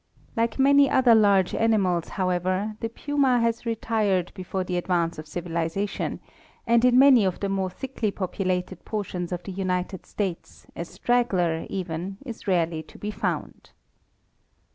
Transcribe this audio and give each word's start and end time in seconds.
Like 0.35 0.57
many 0.57 0.89
other 0.89 1.13
large 1.13 1.53
animals, 1.53 2.09
however, 2.17 2.75
the 2.79 2.89
puma 2.89 3.39
has 3.39 3.67
retired 3.67 4.31
before 4.33 4.63
the 4.63 4.75
advance 4.75 5.19
of 5.19 5.27
civilization, 5.27 6.19
and 6.65 6.83
in 6.83 6.97
many 6.97 7.23
of 7.23 7.39
the 7.39 7.49
more 7.49 7.69
thickly 7.69 8.09
populated 8.09 8.83
portions 8.83 9.31
of 9.31 9.43
the 9.43 9.51
United 9.51 10.07
States 10.07 10.65
a 10.75 10.85
straggler, 10.85 11.67
even, 11.69 12.17
is 12.25 12.47
rarely 12.47 12.81
to 12.81 12.97
be 12.97 13.11
found. 13.11 13.73